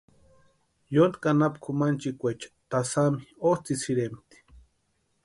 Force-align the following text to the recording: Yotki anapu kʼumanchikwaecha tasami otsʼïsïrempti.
Yotki 0.95 1.25
anapu 1.31 1.57
kʼumanchikwaecha 1.63 2.47
tasami 2.69 3.21
otsʼïsïrempti. 3.49 4.37